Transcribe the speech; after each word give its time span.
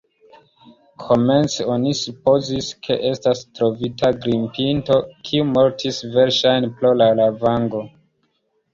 Komence 1.03 1.67
oni 1.73 1.93
supozis, 1.99 2.71
ke 2.87 2.97
estas 3.11 3.45
trovita 3.61 4.13
grimpinto, 4.25 4.99
kiu 5.31 5.49
mortis 5.55 6.05
verŝajne 6.19 6.75
pro 6.83 6.99
lavango. 7.07 7.89